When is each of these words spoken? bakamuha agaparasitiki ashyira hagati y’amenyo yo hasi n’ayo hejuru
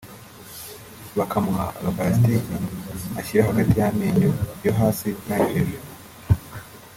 bakamuha 1.17 1.65
agaparasitiki 1.79 2.53
ashyira 3.19 3.47
hagati 3.49 3.73
y’amenyo 3.81 4.29
yo 4.65 4.71
hasi 4.79 5.09
n’ayo 5.25 5.47
hejuru 5.53 5.85